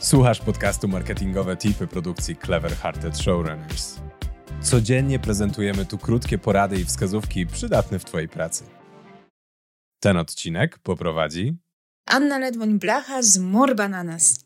Słuchasz 0.00 0.40
podcastu 0.40 0.88
Marketingowe 0.88 1.56
Tipy 1.56 1.86
produkcji 1.86 2.36
Clever 2.36 2.76
Hearted 2.76 3.18
Showrunners. 3.18 4.00
Codziennie 4.60 5.18
prezentujemy 5.18 5.86
tu 5.86 5.98
krótkie 5.98 6.38
porady 6.38 6.80
i 6.80 6.84
wskazówki 6.84 7.46
przydatne 7.46 7.98
w 7.98 8.04
Twojej 8.04 8.28
pracy. 8.28 8.64
Ten 10.00 10.16
odcinek 10.16 10.78
poprowadzi 10.78 11.56
Anna 12.06 12.38
Ledwoń-Blacha 12.38 13.22
z 13.22 13.38
More 13.38 13.74
Bananas. 13.74 14.45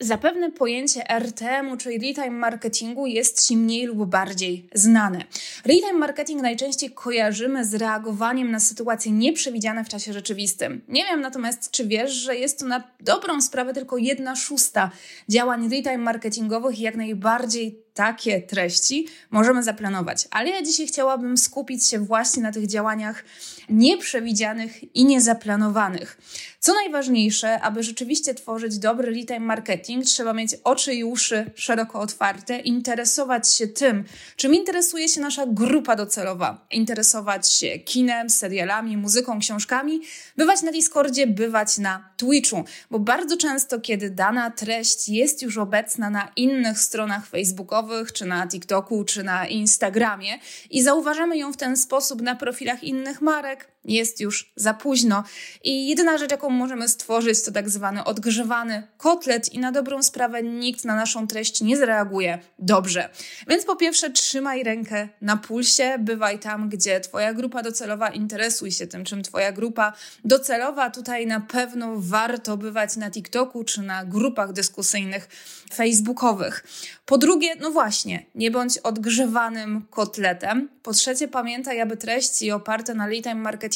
Zapewne 0.00 0.52
pojęcie 0.52 1.10
RTM-u, 1.10 1.76
czyli 1.76 1.98
real-time 1.98 2.38
marketingu, 2.38 3.06
jest 3.06 3.46
Ci 3.46 3.56
mniej 3.56 3.86
lub 3.86 4.08
bardziej 4.08 4.68
znane. 4.74 5.24
Real-time 5.64 5.98
marketing 5.98 6.42
najczęściej 6.42 6.90
kojarzymy 6.90 7.64
z 7.64 7.74
reagowaniem 7.74 8.50
na 8.50 8.60
sytuacje 8.60 9.12
nieprzewidziane 9.12 9.84
w 9.84 9.88
czasie 9.88 10.12
rzeczywistym. 10.12 10.80
Nie 10.88 11.04
wiem 11.04 11.20
natomiast, 11.20 11.70
czy 11.70 11.86
wiesz, 11.86 12.12
że 12.12 12.36
jest 12.36 12.58
to 12.58 12.66
na 12.66 12.82
dobrą 13.00 13.40
sprawę 13.40 13.74
tylko 13.74 13.96
jedna 13.96 14.36
szósta 14.36 14.90
działań 15.28 15.68
real-time 15.70 15.98
marketingowych 15.98 16.78
i 16.78 16.82
jak 16.82 16.96
najbardziej 16.96 17.82
takie 17.94 18.42
treści 18.42 19.08
możemy 19.30 19.62
zaplanować. 19.62 20.28
Ale 20.30 20.50
ja 20.50 20.62
dzisiaj 20.62 20.86
chciałabym 20.86 21.36
skupić 21.36 21.86
się 21.88 21.98
właśnie 21.98 22.42
na 22.42 22.52
tych 22.52 22.66
działaniach 22.66 23.24
nieprzewidzianych 23.68 24.96
i 24.96 25.04
niezaplanowanych. 25.04 26.18
Co 26.60 26.74
najważniejsze, 26.74 27.60
aby 27.60 27.82
rzeczywiście 27.82 28.34
tworzyć 28.34 28.78
dobry 28.78 29.10
real-time 29.10 29.40
marketing, 29.40 30.04
trzeba 30.04 30.32
mieć 30.32 30.54
oczy 30.64 30.94
i 30.94 31.04
uszy 31.04 31.50
szeroko 31.54 32.00
otwarte, 32.00 32.58
interesować 32.58 33.50
się 33.50 33.68
tym, 33.68 34.04
czym 34.36 34.54
interesuje 34.54 35.08
się 35.08 35.20
nasza 35.20 35.46
grupa 35.46 35.96
docelowa, 35.96 36.66
interesować 36.70 37.52
się 37.52 37.78
kinem, 37.78 38.30
serialami, 38.30 38.96
muzyką, 38.96 39.40
książkami, 39.40 40.00
bywać 40.36 40.62
na 40.62 40.72
Discordzie, 40.72 41.26
bywać 41.26 41.78
na 41.78 42.08
Twitchu, 42.16 42.64
bo 42.90 42.98
bardzo 42.98 43.36
często, 43.36 43.80
kiedy 43.80 44.10
dana 44.10 44.50
treść 44.50 45.08
jest 45.08 45.42
już 45.42 45.58
obecna 45.58 46.10
na 46.10 46.32
innych 46.36 46.78
stronach 46.78 47.26
facebookowych, 47.26 47.81
czy 48.12 48.24
na 48.24 48.46
TikToku, 48.46 49.04
czy 49.04 49.22
na 49.22 49.46
Instagramie 49.46 50.38
i 50.70 50.82
zauważamy 50.82 51.38
ją 51.38 51.52
w 51.52 51.56
ten 51.56 51.76
sposób 51.76 52.22
na 52.22 52.36
profilach 52.36 52.84
innych 52.84 53.20
marek, 53.20 53.71
jest 53.84 54.20
już 54.20 54.52
za 54.56 54.74
późno. 54.74 55.24
I 55.64 55.88
jedyna 55.88 56.18
rzecz, 56.18 56.30
jaką 56.30 56.50
możemy 56.50 56.88
stworzyć, 56.88 57.42
to 57.42 57.52
tak 57.52 57.70
zwany 57.70 58.04
odgrzewany 58.04 58.88
kotlet, 58.96 59.52
i 59.52 59.58
na 59.58 59.72
dobrą 59.72 60.02
sprawę 60.02 60.42
nikt 60.42 60.84
na 60.84 60.96
naszą 60.96 61.26
treść 61.26 61.60
nie 61.60 61.76
zareaguje 61.76 62.38
dobrze. 62.58 63.08
Więc 63.48 63.64
po 63.64 63.76
pierwsze, 63.76 64.10
trzymaj 64.10 64.62
rękę 64.62 65.08
na 65.20 65.36
pulsie, 65.36 65.98
bywaj 65.98 66.38
tam, 66.38 66.68
gdzie 66.68 67.00
Twoja 67.00 67.34
grupa 67.34 67.62
docelowa, 67.62 68.08
interesuj 68.08 68.72
się 68.72 68.86
tym, 68.86 69.04
czym 69.04 69.22
Twoja 69.22 69.52
grupa 69.52 69.92
docelowa. 70.24 70.90
Tutaj 70.90 71.26
na 71.26 71.40
pewno 71.40 71.92
warto 71.96 72.56
bywać 72.56 72.96
na 72.96 73.10
TikToku 73.10 73.64
czy 73.64 73.82
na 73.82 74.04
grupach 74.04 74.52
dyskusyjnych 74.52 75.28
facebookowych. 75.74 76.64
Po 77.06 77.18
drugie, 77.18 77.54
no 77.60 77.70
właśnie, 77.70 78.26
nie 78.34 78.50
bądź 78.50 78.78
odgrzewanym 78.78 79.86
kotletem. 79.90 80.68
Po 80.82 80.92
trzecie, 80.92 81.28
pamiętaj, 81.28 81.80
aby 81.80 81.96
treści 81.96 82.50
oparte 82.50 82.94
na 82.94 83.06
lead 83.06 83.24
time 83.24 83.34
marketingu 83.34 83.71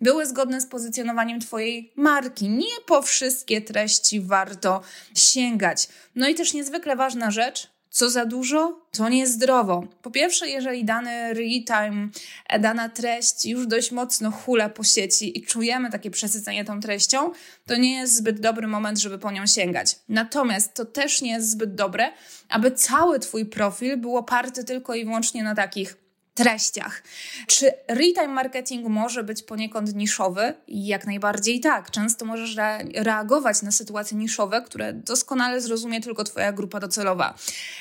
były 0.00 0.26
zgodne 0.26 0.60
z 0.60 0.66
pozycjonowaniem 0.66 1.40
Twojej 1.40 1.92
marki. 1.96 2.48
Nie 2.48 2.80
po 2.86 3.02
wszystkie 3.02 3.62
treści 3.62 4.20
warto 4.20 4.82
sięgać. 5.14 5.88
No 6.14 6.28
i 6.28 6.34
też 6.34 6.54
niezwykle 6.54 6.96
ważna 6.96 7.30
rzecz, 7.30 7.74
co 7.94 8.10
za 8.10 8.26
dużo, 8.26 8.80
to 8.90 9.08
niezdrowo. 9.08 9.84
Po 10.02 10.10
pierwsze, 10.10 10.48
jeżeli 10.48 10.84
dany 10.84 11.34
real-time, 11.34 12.08
e, 12.48 12.58
dana 12.58 12.88
treść 12.88 13.46
już 13.46 13.66
dość 13.66 13.92
mocno 13.92 14.30
hula 14.30 14.68
po 14.68 14.84
sieci 14.84 15.38
i 15.38 15.42
czujemy 15.42 15.90
takie 15.90 16.10
przesycenie 16.10 16.64
tą 16.64 16.80
treścią, 16.80 17.32
to 17.66 17.76
nie 17.76 17.96
jest 17.96 18.16
zbyt 18.16 18.40
dobry 18.40 18.66
moment, 18.66 18.98
żeby 18.98 19.18
po 19.18 19.30
nią 19.30 19.46
sięgać. 19.46 19.96
Natomiast 20.08 20.74
to 20.74 20.84
też 20.84 21.22
nie 21.22 21.32
jest 21.32 21.50
zbyt 21.50 21.74
dobre, 21.74 22.10
aby 22.48 22.70
cały 22.70 23.20
Twój 23.20 23.46
profil 23.46 23.96
był 23.96 24.16
oparty 24.16 24.64
tylko 24.64 24.94
i 24.94 25.04
wyłącznie 25.04 25.42
na 25.42 25.54
takich 25.54 26.03
treściach. 26.34 27.02
Czy 27.46 27.72
real-time 27.88 28.28
marketing 28.28 28.88
może 28.88 29.24
być 29.24 29.42
poniekąd 29.42 29.94
niszowy? 29.94 30.54
Jak 30.68 31.06
najbardziej 31.06 31.60
tak. 31.60 31.90
Często 31.90 32.24
możesz 32.24 32.56
re 32.58 32.78
reagować 32.94 33.62
na 33.62 33.70
sytuacje 33.70 34.16
niszowe, 34.16 34.62
które 34.62 34.92
doskonale 34.92 35.60
zrozumie 35.60 36.00
tylko 36.00 36.24
Twoja 36.24 36.52
grupa 36.52 36.80
docelowa. 36.80 37.34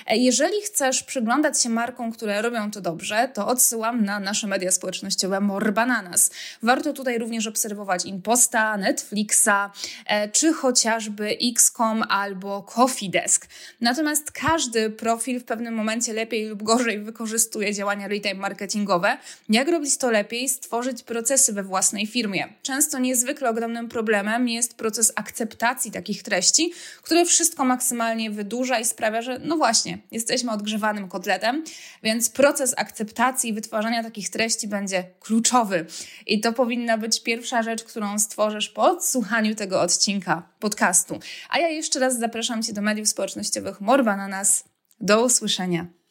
Jeżeli 0.07 0.61
chcesz 0.61 1.03
przyglądać 1.03 1.61
się 1.61 1.69
markom, 1.69 2.11
które 2.11 2.41
robią 2.41 2.71
to 2.71 2.81
dobrze, 2.81 3.29
to 3.33 3.47
odsyłam 3.47 4.05
na 4.05 4.19
nasze 4.19 4.47
media 4.47 4.71
społecznościowe 4.71 5.39
More 5.39 5.71
Bananas. 5.71 6.31
Warto 6.63 6.93
tutaj 6.93 7.17
również 7.17 7.47
obserwować 7.47 8.05
Imposta, 8.05 8.77
Netflixa, 8.77 9.71
e, 10.07 10.29
czy 10.29 10.53
chociażby 10.53 11.37
XCOM 11.55 12.03
albo 12.09 12.63
Coffee 12.63 13.09
Desk. 13.09 13.47
Natomiast 13.81 14.31
każdy 14.31 14.89
profil 14.89 15.39
w 15.39 15.43
pewnym 15.43 15.73
momencie 15.73 16.13
lepiej 16.13 16.47
lub 16.47 16.63
gorzej 16.63 16.99
wykorzystuje 16.99 17.73
działania 17.73 18.07
real-time 18.07 18.42
marketingowe. 18.43 19.17
Jak 19.49 19.67
robić 19.67 19.97
to 19.97 20.11
lepiej? 20.11 20.49
Stworzyć 20.49 21.03
procesy 21.03 21.53
we 21.53 21.63
własnej 21.63 22.07
firmie. 22.07 22.53
Często 22.61 22.99
niezwykle 22.99 23.49
ogromnym 23.49 23.89
problemem 23.89 24.47
jest 24.47 24.75
proces 24.75 25.13
akceptacji 25.15 25.91
takich 25.91 26.23
treści, 26.23 26.73
które 27.01 27.25
wszystko 27.25 27.65
maksymalnie 27.65 28.31
wydłuża 28.31 28.79
i 28.79 28.85
sprawia, 28.85 29.21
że 29.21 29.39
no 29.39 29.57
właśnie, 29.57 29.97
jesteśmy 30.11 30.51
odgrzewanym 30.51 31.07
kotletem, 31.07 31.63
więc 32.03 32.29
proces 32.29 32.73
akceptacji 32.77 33.49
i 33.49 33.53
wytwarzania 33.53 34.03
takich 34.03 34.29
treści 34.29 34.67
będzie 34.67 35.03
kluczowy. 35.19 35.85
I 36.27 36.41
to 36.41 36.53
powinna 36.53 36.97
być 36.97 37.23
pierwsza 37.23 37.63
rzecz, 37.63 37.83
którą 37.83 38.19
stworzysz 38.19 38.69
po 38.69 38.83
odsłuchaniu 38.83 39.55
tego 39.55 39.81
odcinka 39.81 40.49
podcastu. 40.59 41.19
A 41.49 41.59
ja 41.59 41.67
jeszcze 41.67 41.99
raz 41.99 42.19
zapraszam 42.19 42.63
Cię 42.63 42.73
do 42.73 42.81
mediów 42.81 43.09
społecznościowych 43.09 43.81
Morba 43.81 44.15
na 44.17 44.27
nas. 44.27 44.63
Do 45.01 45.25
usłyszenia. 45.25 46.02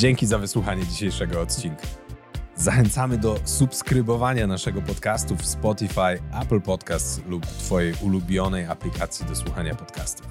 Dzięki 0.00 0.26
za 0.26 0.38
wysłuchanie 0.38 0.86
dzisiejszego 0.86 1.40
odcinka. 1.40 1.86
Zachęcamy 2.56 3.18
do 3.18 3.36
subskrybowania 3.44 4.46
naszego 4.46 4.82
podcastu 4.82 5.36
w 5.36 5.46
Spotify, 5.46 6.22
Apple 6.42 6.60
Podcasts 6.60 7.20
lub 7.26 7.46
Twojej 7.46 7.94
ulubionej 8.02 8.66
aplikacji 8.66 9.26
do 9.26 9.36
słuchania 9.36 9.74
podcastów. 9.74 10.26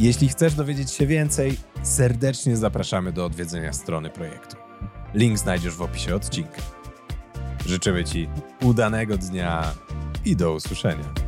Jeśli 0.00 0.28
chcesz 0.28 0.54
dowiedzieć 0.54 0.90
się 0.90 1.06
więcej, 1.06 1.56
serdecznie 1.82 2.56
zapraszamy 2.56 3.12
do 3.12 3.24
odwiedzenia 3.24 3.72
strony 3.72 4.10
projektu. 4.10 4.56
Link 5.14 5.38
znajdziesz 5.38 5.74
w 5.74 5.82
opisie 5.82 6.14
odcinka. 6.14 6.62
Życzymy 7.66 8.04
Ci 8.04 8.28
udanego 8.62 9.18
dnia 9.18 9.74
i 10.24 10.36
do 10.36 10.52
usłyszenia. 10.52 11.27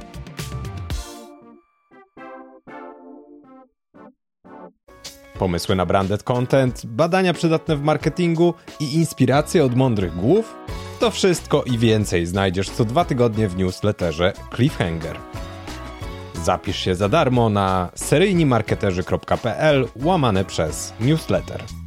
Pomysły 5.40 5.76
na 5.76 5.86
branded 5.86 6.22
content, 6.22 6.86
badania 6.86 7.32
przydatne 7.32 7.76
w 7.76 7.82
marketingu 7.82 8.54
i 8.80 8.94
inspiracje 8.94 9.64
od 9.64 9.76
mądrych 9.76 10.16
głów? 10.16 10.56
To 10.98 11.10
wszystko 11.10 11.64
i 11.64 11.78
więcej 11.78 12.26
znajdziesz 12.26 12.70
co 12.70 12.84
dwa 12.84 13.04
tygodnie 13.04 13.48
w 13.48 13.56
newsletterze 13.56 14.32
Cliffhanger. 14.54 15.18
Zapisz 16.44 16.76
się 16.76 16.94
za 16.94 17.08
darmo 17.08 17.48
na 17.48 17.90
seryjnimarketerzy.pl 17.94 19.88
łamane 20.04 20.44
przez 20.44 20.92
newsletter. 21.00 21.79